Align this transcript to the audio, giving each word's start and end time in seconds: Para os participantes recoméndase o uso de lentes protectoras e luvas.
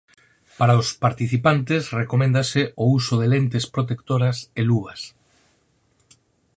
Para 0.57 0.79
os 0.81 0.89
participantes 1.05 1.83
recoméndase 2.01 2.61
o 2.83 2.85
uso 2.99 3.13
de 3.21 3.27
lentes 3.33 3.65
protectoras 3.75 4.37
e 4.59 4.61
luvas. 4.69 5.01